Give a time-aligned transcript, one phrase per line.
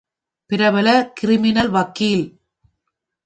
[0.49, 2.25] பிரபல கிரிமினல் வக்கீல்.